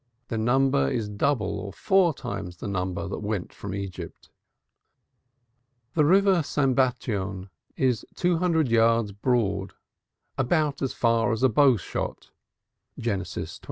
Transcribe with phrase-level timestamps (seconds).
[0.29, 4.31] Their number is double or four times the number that went out from Egypt.
[5.93, 9.73] "The river Sambatyon is 200 yards broad
[10.39, 12.31] 'about as far as a bowshot'
[12.97, 13.21] (Gen.
[13.21, 13.59] xxi.